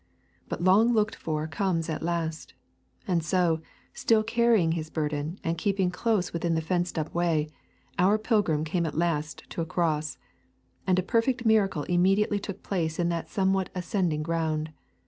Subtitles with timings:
[0.49, 2.55] But long looked for comes at last.
[3.07, 3.61] And so,
[3.93, 7.49] still carrying his burden and keeping close within the fenced up way,
[7.99, 10.17] our pilgrim came at last to a cross.
[10.87, 14.71] And a perfect miracle immediately took place in that somewhat ascending ground.